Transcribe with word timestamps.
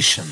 Musician. 0.00 0.29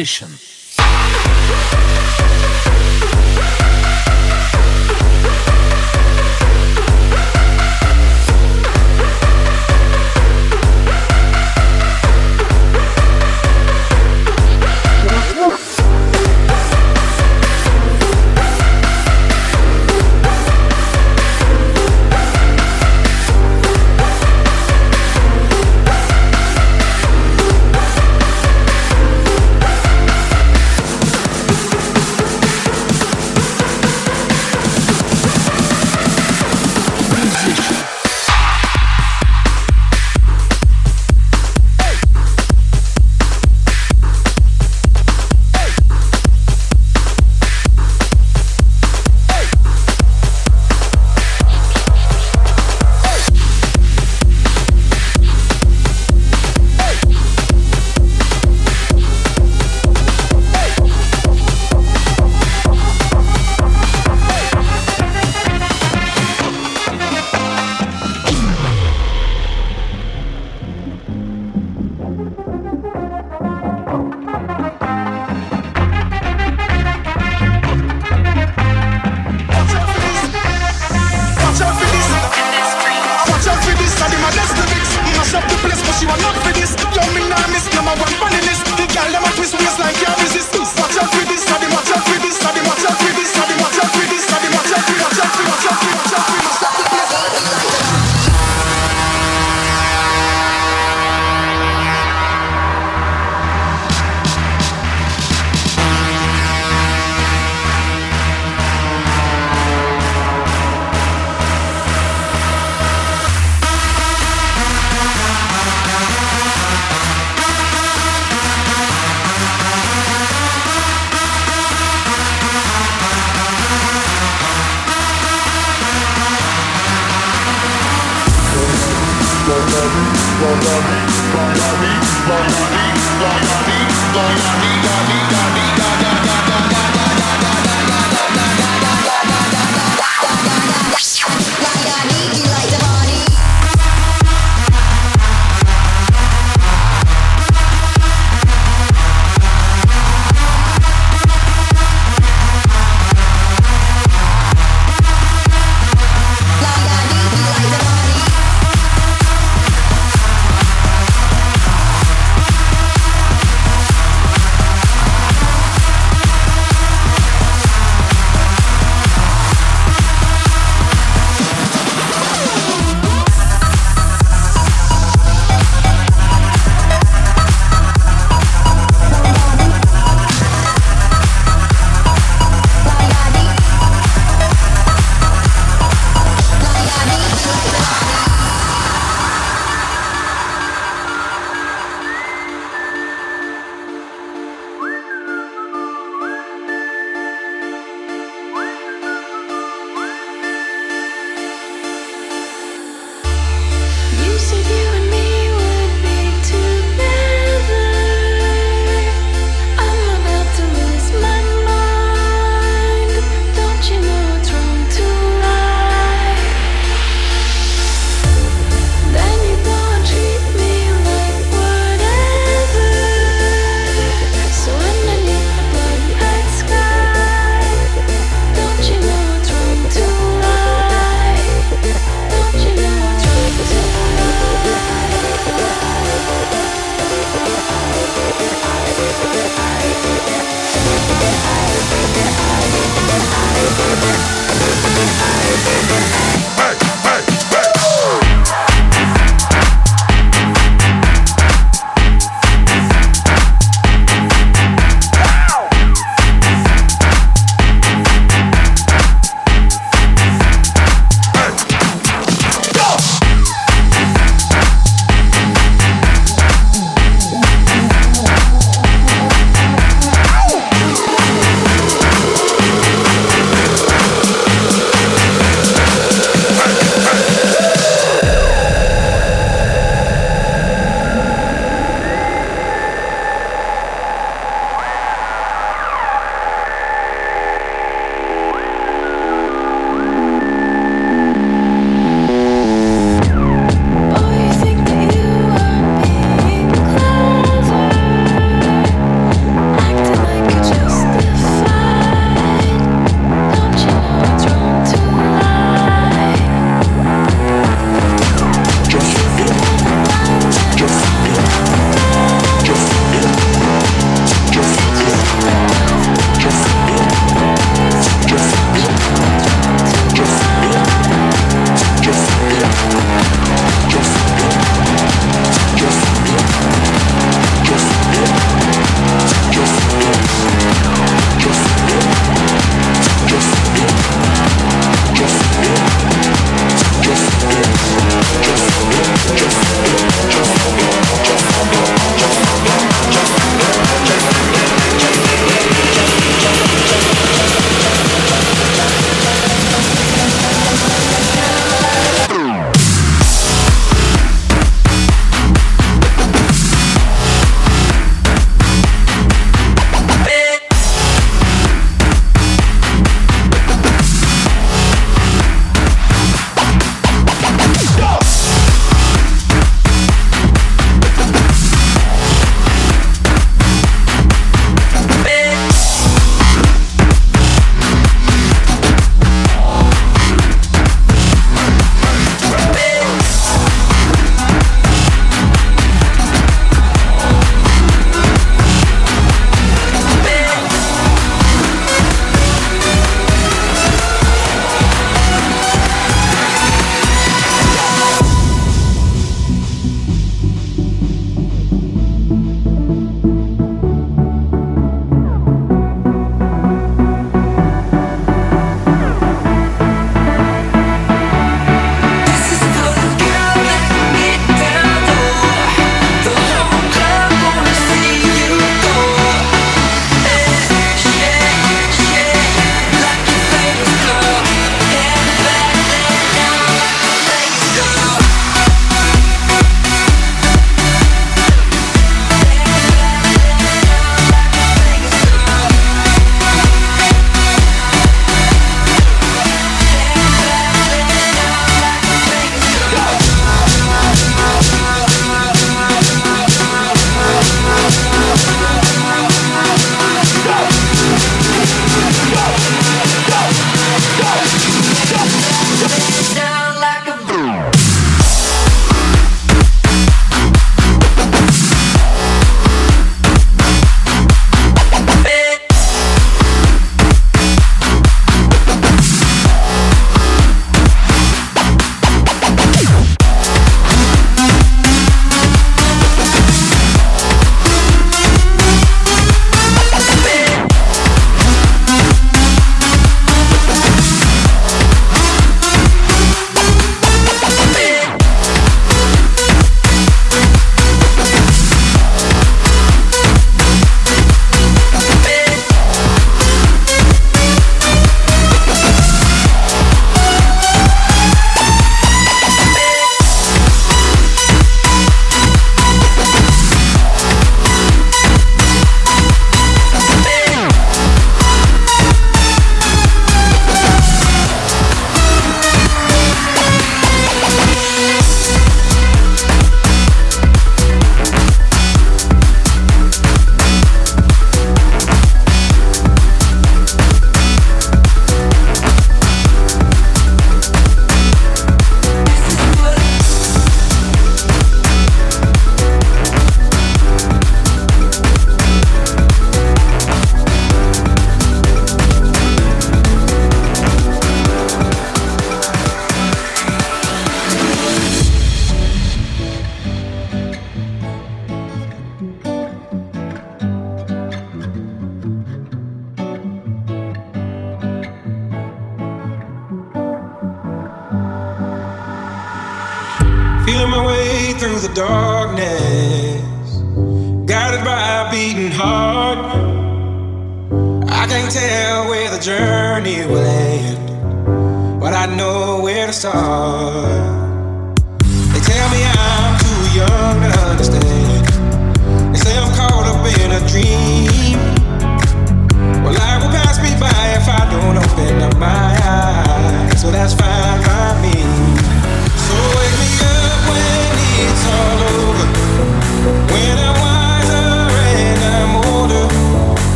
Musician. 0.00 0.29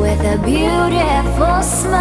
with 0.00 0.20
a 0.20 0.38
beautiful 0.38 1.62
smile. 1.62 2.00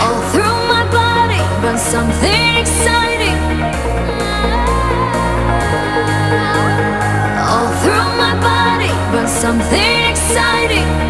All 0.00 0.20
through 0.30 0.58
my 0.68 0.84
body 0.92 1.40
runs 1.64 1.80
something 1.80 2.56
exciting. 2.62 3.38
All 7.48 7.70
through 7.82 8.10
my 8.24 8.34
body 8.42 8.92
runs 9.16 9.30
something 9.30 10.10
exciting. 10.10 11.00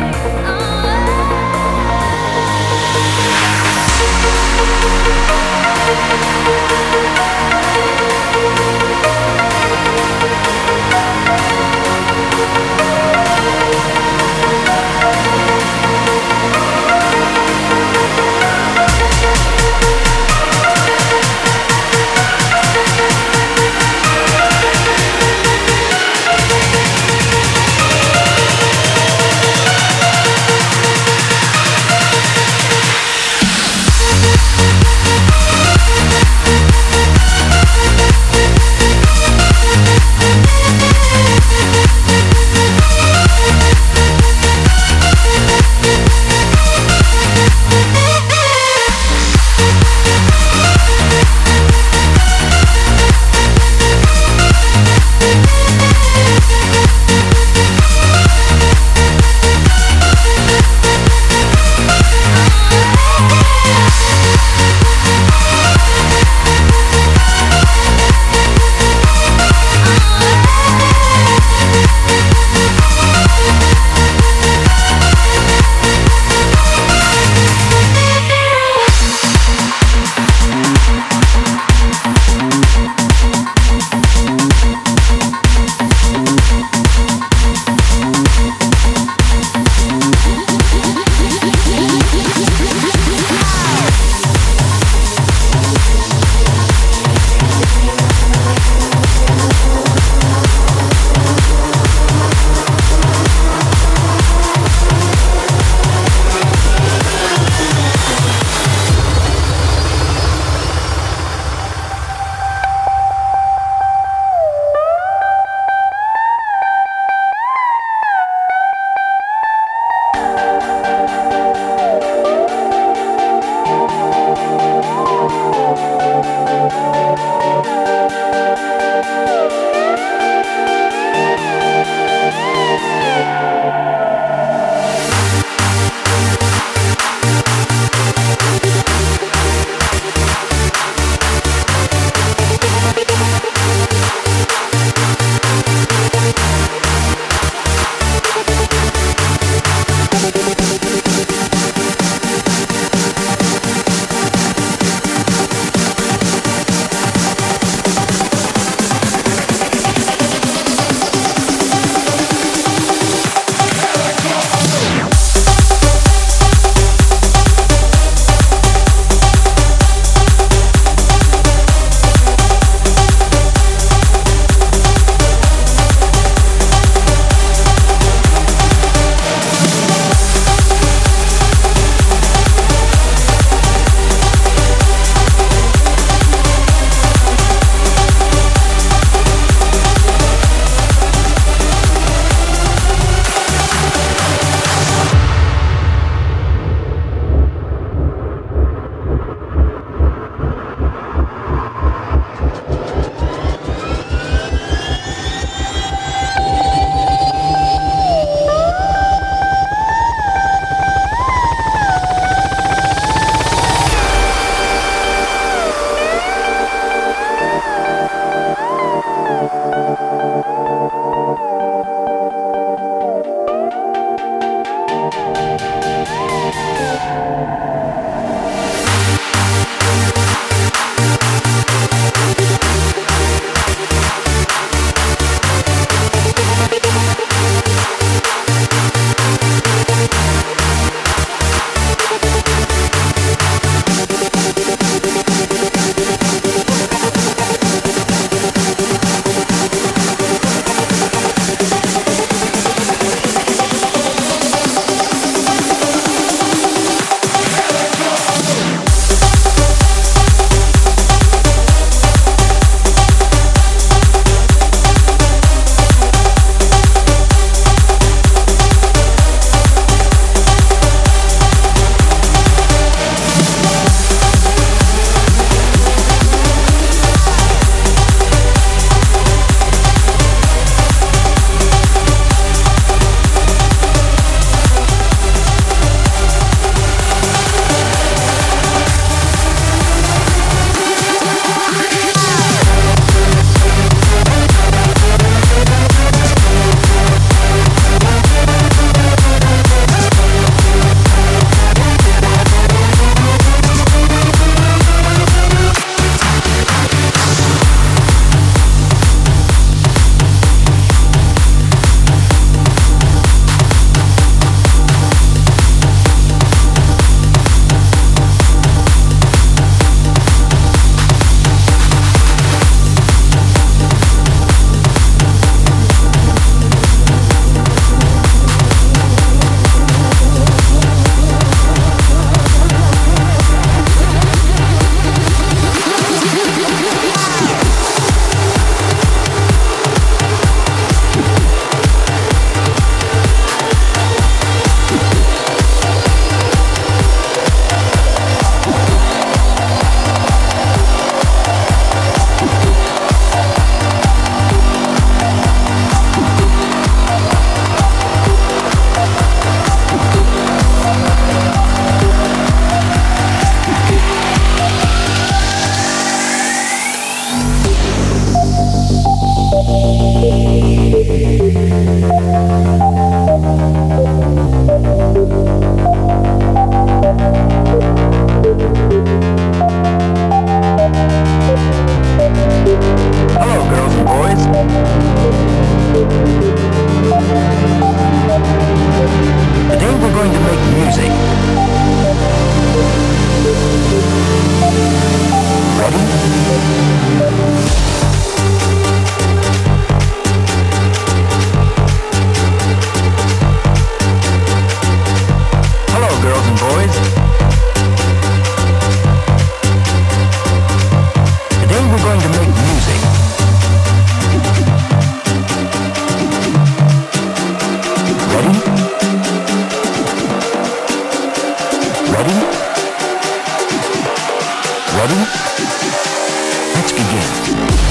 Let's 426.81 426.93
begin. 426.93 427.89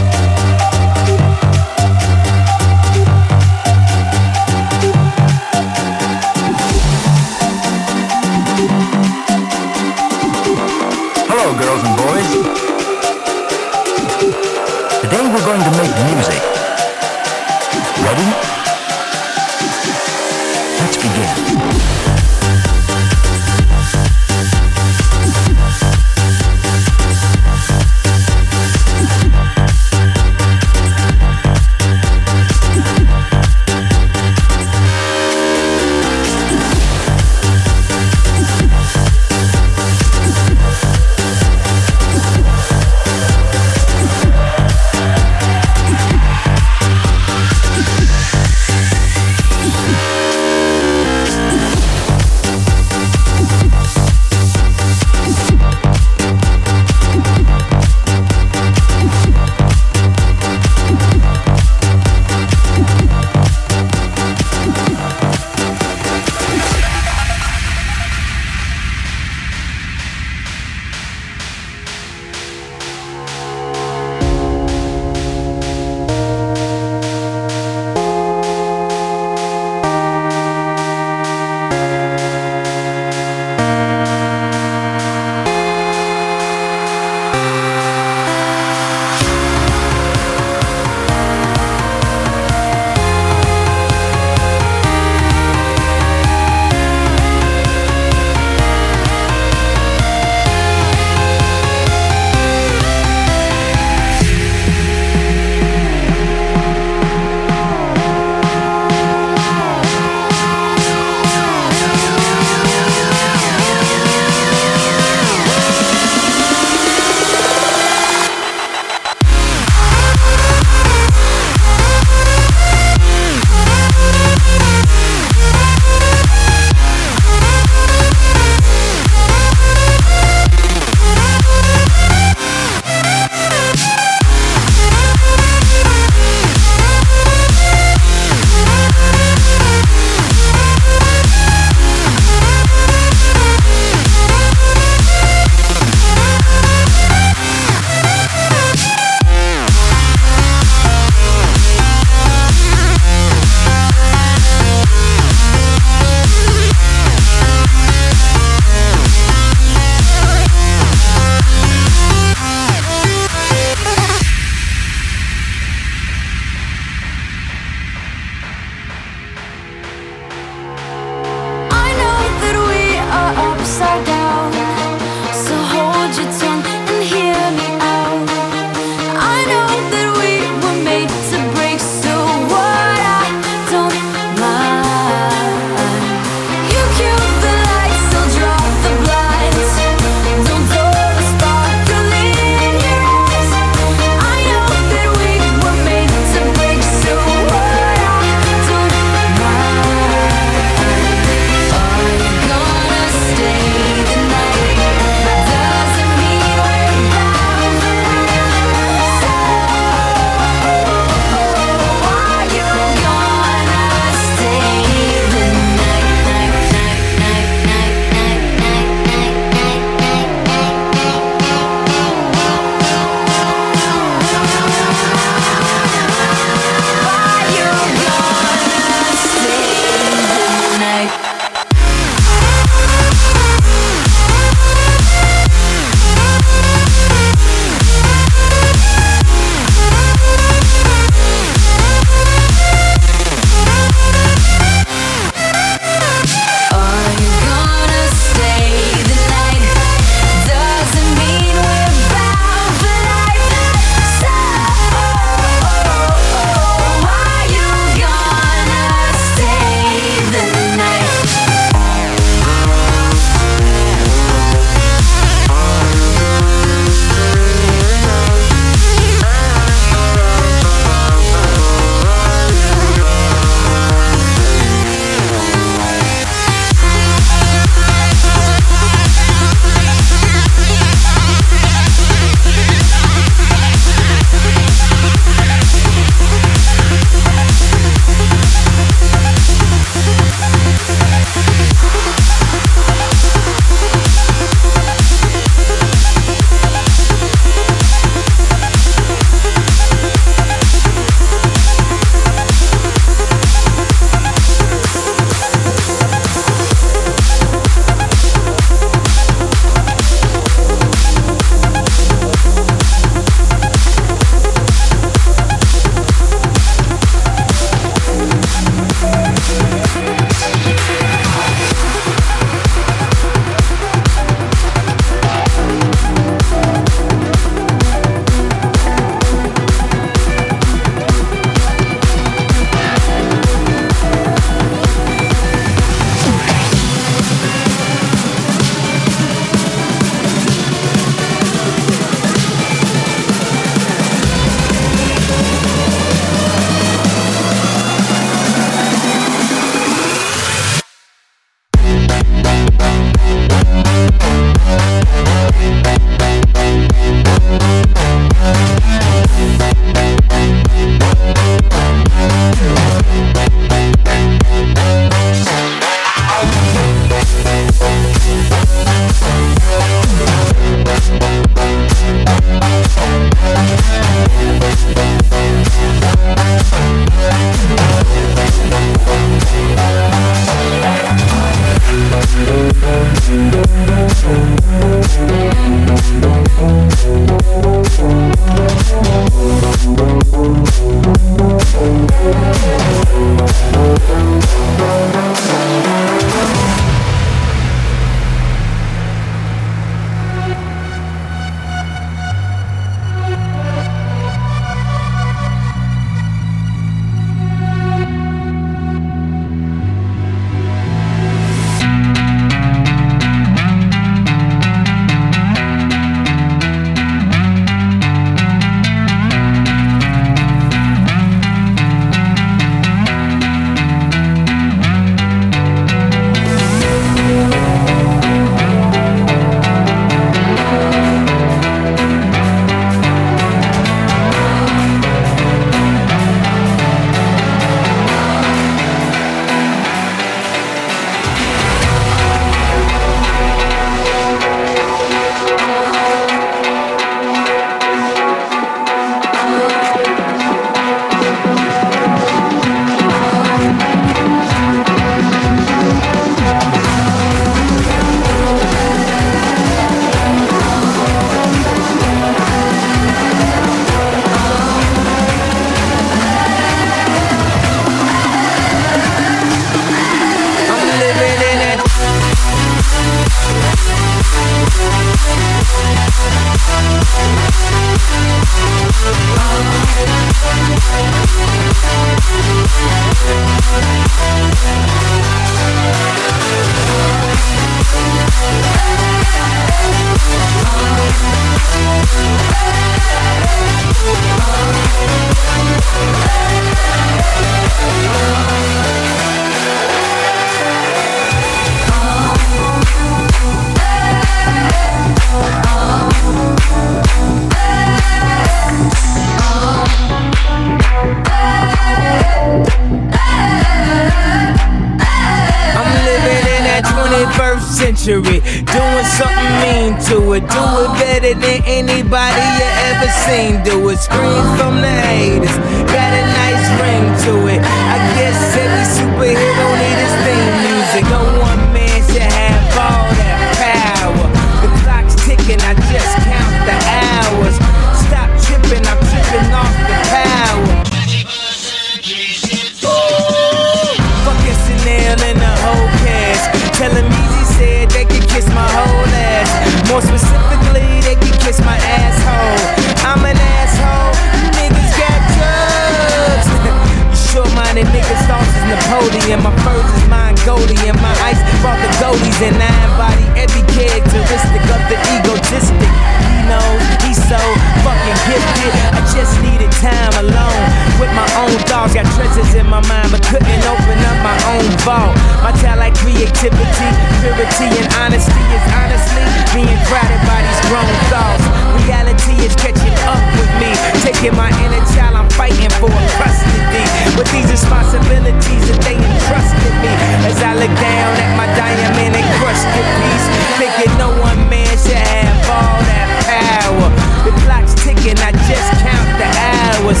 Kiss 551.52 551.64
my 551.66 551.76
asshole. 551.76 552.64
I'm 553.04 553.20
an 553.28 553.36
asshole. 553.36 554.12
You 554.40 554.48
niggas 554.56 554.92
got 554.96 555.20
drugs. 555.36 556.48
you 557.12 557.16
short-minded 557.28 557.86
niggas 557.92 558.24
thoughts 558.24 558.48
is 558.56 558.64
Napoleon. 558.72 559.44
My 559.44 559.52
furs 559.60 559.84
is 559.84 560.04
Mongolian. 560.08 560.96
My 561.04 561.12
ice 561.20 561.40
brought 561.60 561.76
the 561.84 561.92
goldies 562.00 562.40
and 562.40 562.56
I 562.56 562.72
embody 562.88 563.26
every 563.36 563.64
characteristic 563.76 564.64
of 564.64 564.80
the 564.88 564.96
egotistic. 565.12 565.92
He 566.32 566.40
knows 566.48 566.80
he's 567.04 567.20
so 567.20 567.40
fucking 567.84 568.18
gifted. 568.32 568.72
I 568.96 569.00
just 569.12 569.36
needed 569.44 569.72
time 569.84 570.14
alone 570.24 570.64
with 570.96 571.12
my 571.12 571.28
own. 571.36 571.61
Got 571.92 572.08
treasures 572.16 572.56
in 572.56 572.64
my 572.72 572.80
mind, 572.88 573.12
but 573.12 573.20
couldn't 573.28 573.64
open 573.68 573.98
up 574.08 574.18
my 574.24 574.32
own 574.56 574.64
vault. 574.80 575.12
My 575.44 575.52
talent, 575.60 575.92
creativity, 576.00 576.88
purity, 577.20 577.68
and 577.68 577.88
honesty 578.00 578.44
is 578.48 578.64
honestly 578.72 579.20
being 579.52 579.76
crowded 579.84 580.22
by 580.24 580.40
these 580.40 580.62
grown 580.72 580.88
thoughts. 581.12 581.44
Reality 581.84 582.32
is 582.48 582.56
catching 582.56 582.96
up 583.04 583.20
with 583.36 583.52
me, 583.60 583.76
taking 584.00 584.32
my 584.32 584.48
inner 584.64 584.80
child. 584.96 585.20
I'm 585.20 585.28
fighting 585.36 585.68
for 585.76 585.92
custody 586.16 586.80
with 587.12 587.28
these 587.28 587.52
responsibilities 587.52 588.64
that 588.72 588.80
they 588.88 588.96
entrusted 588.96 589.74
me. 589.84 589.92
As 590.24 590.40
I 590.40 590.56
look 590.56 590.72
down 590.80 591.12
at 591.20 591.30
my 591.36 591.44
diamond 591.60 592.16
encrusted 592.16 592.86
piece, 593.04 593.26
thinking 593.60 593.92
no 594.00 594.16
one 594.16 594.40
man 594.48 594.72
should 594.80 594.96
have 594.96 595.44
all 595.44 595.76
that 595.76 596.08
power. 596.24 596.88
The 597.28 597.36
clock's 597.44 597.76
ticking, 597.84 598.16
I 598.16 598.32
just 598.48 598.80
count 598.80 599.08
the 599.20 599.28
hours. 599.28 600.00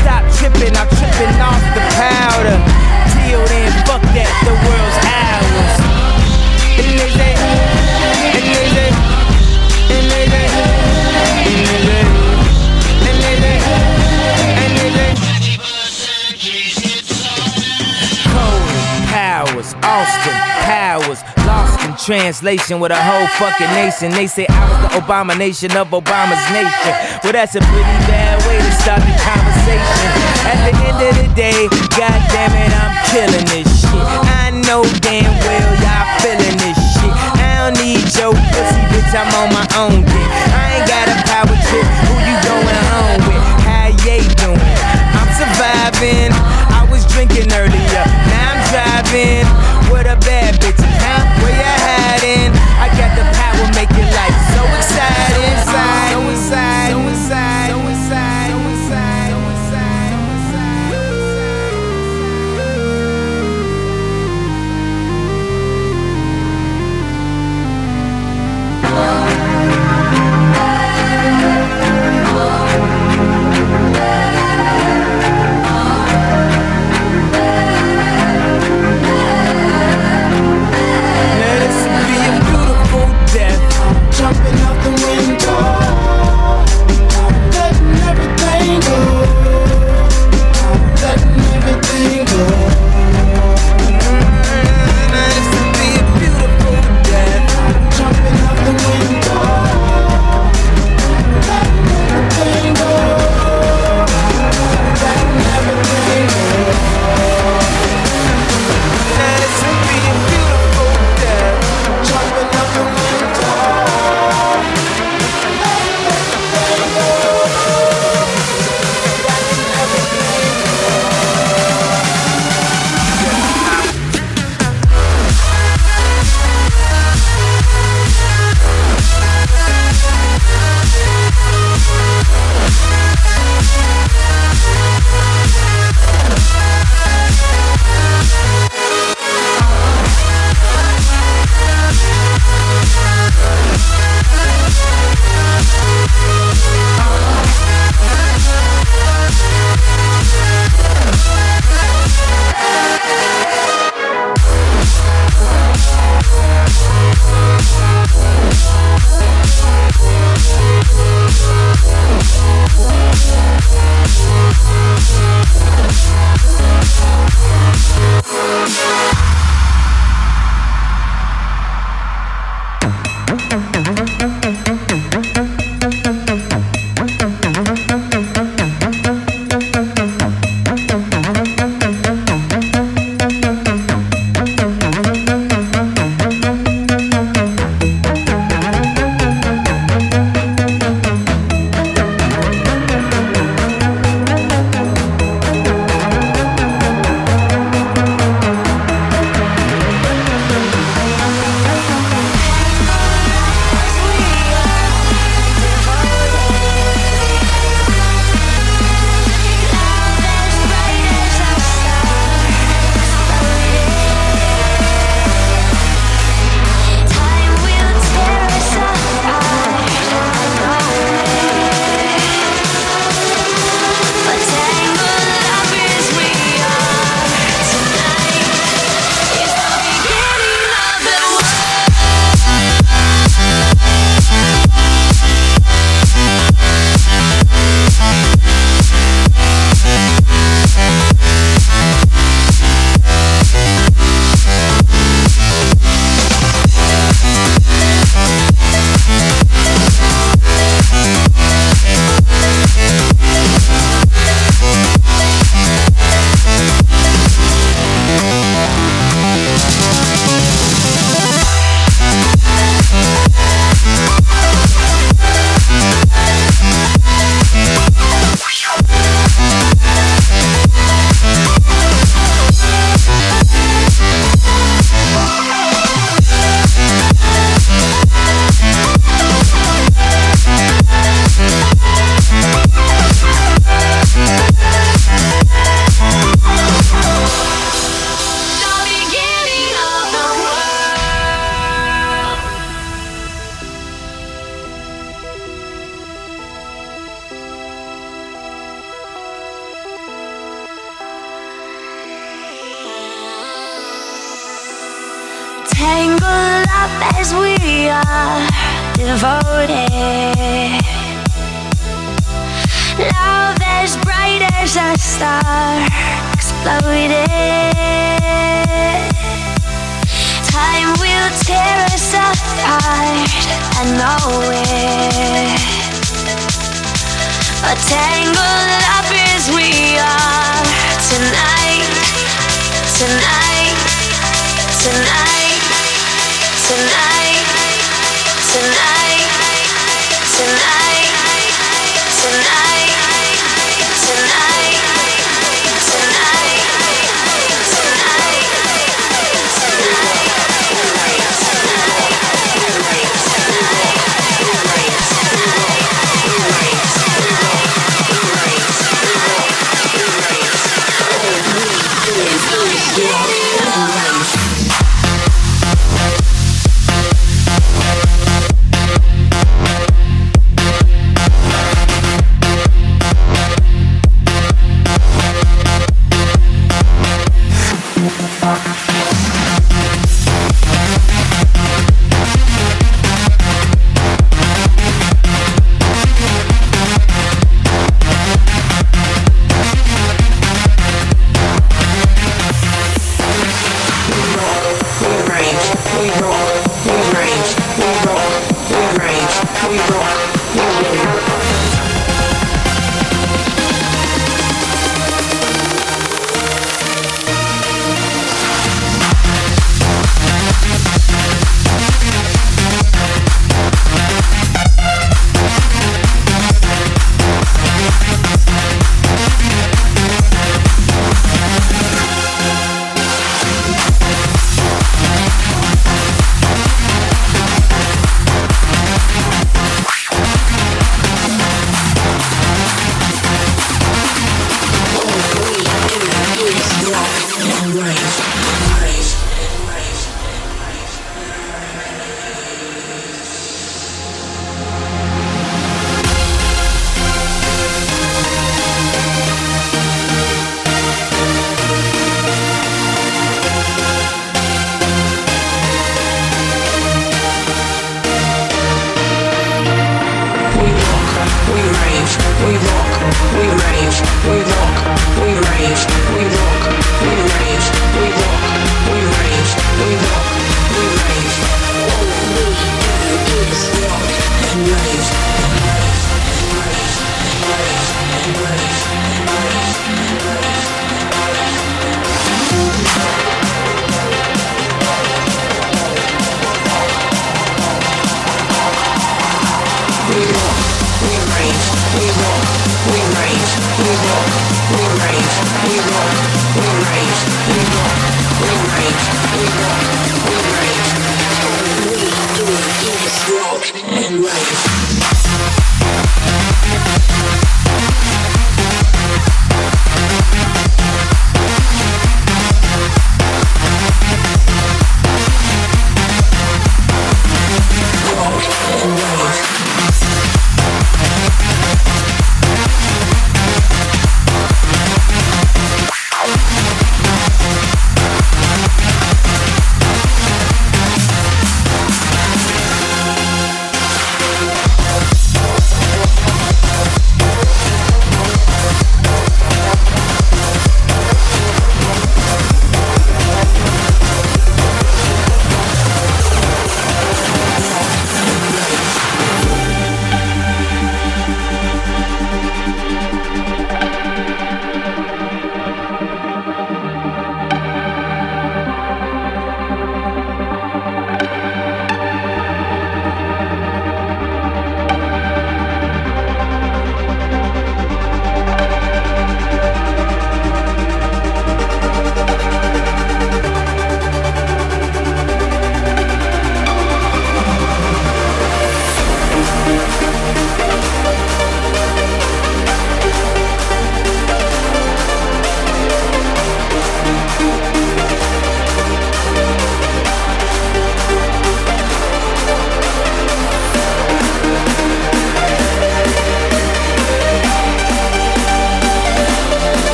Stop 0.00 0.22
tripping, 0.38 0.74
I'm 0.76 0.88
tripping 0.98 1.40
off 1.40 1.62
the 1.74 1.82
powder. 1.98 2.56
Till 3.26 3.44
then, 3.46 3.72
fuck 3.86 4.02
that, 4.14 4.30
the 4.44 4.52
world's 4.52 5.06
ours. 5.06 5.17
Translation 22.08 22.80
with 22.80 22.88
a 22.88 22.96
whole 22.96 23.28
fucking 23.36 23.68
nation. 23.76 24.08
They 24.16 24.24
say 24.24 24.48
I 24.48 24.64
was 24.64 24.80
the 24.80 25.04
abomination 25.04 25.76
of 25.76 25.92
Obama's 25.92 26.40
nation. 26.56 26.92
Well, 27.20 27.36
that's 27.36 27.52
a 27.52 27.60
pretty 27.60 27.96
bad 28.08 28.40
way 28.48 28.56
to 28.56 28.72
start 28.80 29.04
the 29.04 29.12
conversation. 29.20 30.08
At 30.48 30.56
the 30.64 30.72
end 30.88 31.00
of 31.04 31.12
the 31.20 31.28
day, 31.36 31.68
god 32.00 32.16
damn 32.32 32.56
it, 32.56 32.72
I'm 32.72 32.96
killing 33.12 33.44
this 33.52 33.68
shit. 33.84 34.08
I 34.40 34.56
know 34.64 34.88
damn 35.04 35.28
well 35.44 35.68
y'all 35.84 36.08
feeling 36.24 36.56
this 36.56 36.80
shit. 36.96 37.12
I 37.44 37.68
don't 37.68 37.76
need 37.76 38.00
your 38.16 38.32
pussy, 38.56 38.80
bitch, 38.88 39.12
I'm 39.12 39.28
on 39.44 39.52
my 39.52 39.68
own 39.76 40.00
dick. 40.00 40.30
I 40.56 40.80
ain't 40.80 40.88
got 40.88 41.12
a 41.12 41.16
power 41.28 41.56
trip, 41.68 41.84
who 42.08 42.14
you 42.24 42.36
going 42.40 42.84
home 42.88 43.20
with? 43.28 43.44
How 43.68 43.92
you 43.92 44.24
doing? 44.40 44.80
I'm 45.12 45.28
surviving. 45.36 46.32
I 46.72 46.88
was 46.88 47.04
drinking 47.12 47.52
earlier, 47.52 48.04
now 48.32 48.56
I'm 48.56 48.60
driving. 48.72 49.44